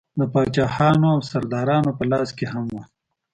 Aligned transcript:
د 0.19 0.21
پاچاهانو 0.33 1.07
او 1.15 1.19
سردارانو 1.31 1.91
په 1.97 2.03
لاس 2.11 2.29
کې 2.37 2.45
هم 2.53 2.65
وه. 2.73 2.83